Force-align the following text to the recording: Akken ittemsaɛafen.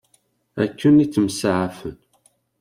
Akken 0.63 0.95
ittemsaɛafen. 1.03 1.95